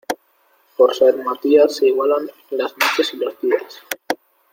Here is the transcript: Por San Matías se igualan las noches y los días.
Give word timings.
Por 0.77 0.95
San 0.95 1.23
Matías 1.23 1.75
se 1.75 1.87
igualan 1.89 2.27
las 2.49 2.75
noches 2.75 3.13
y 3.13 3.17
los 3.17 3.39
días. 3.39 3.83